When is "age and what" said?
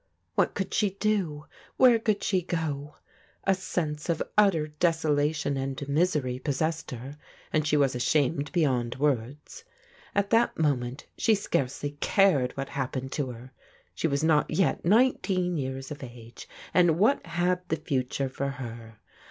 16.03-17.23